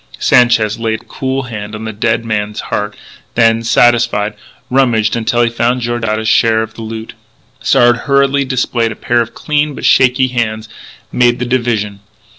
Sanchez 0.17 0.79
laid 0.79 1.03
a 1.03 1.05
cool 1.05 1.43
hand 1.43 1.75
on 1.75 1.85
the 1.85 1.93
dead 1.93 2.25
man's 2.25 2.59
heart; 2.73 2.95
then, 3.35 3.61
satisfied, 3.63 4.33
rummaged 4.71 5.15
until 5.15 5.43
he 5.43 5.49
found 5.51 5.81
Georgiades' 5.81 6.27
share 6.27 6.63
of 6.63 6.73
the 6.73 6.81
loot. 6.81 7.13
Sard, 7.61 7.97
hurriedly 7.97 8.43
displaying 8.43 8.91
a 8.91 8.95
pair 8.95 9.21
of 9.21 9.35
clean 9.35 9.75
but 9.75 9.85
shaky 9.85 10.29
hands, 10.29 10.67
made 11.11 11.37
the 11.37 11.45
division. 11.45 11.99